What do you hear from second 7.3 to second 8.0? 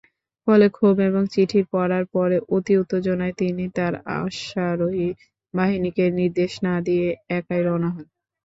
একাই রওনা